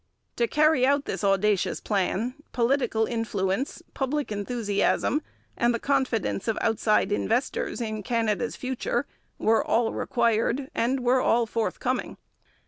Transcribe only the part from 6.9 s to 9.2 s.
investors in Canada's future